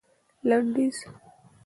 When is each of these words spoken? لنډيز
لنډيز 0.49 0.97